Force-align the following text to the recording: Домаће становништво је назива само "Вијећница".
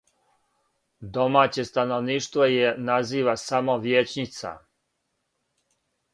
Домаће 1.17 1.65
становништво 1.69 2.47
је 2.53 2.73
назива 2.89 3.37
само 3.43 3.77
"Вијећница". 3.85 4.57